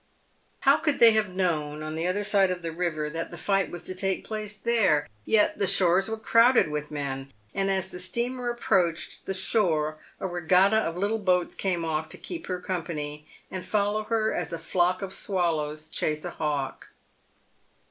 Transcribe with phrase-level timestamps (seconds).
[0.61, 3.65] How could they have known on the other side of the river that the fight
[3.65, 5.05] w r as to take place there?
[5.25, 10.25] yet the shores were crowded with men, and as the steamer approached the shore a
[10.25, 14.57] regatta of little boats came off to keep her company, and follow her as a
[14.57, 16.87] flock of swallows chase a hawk.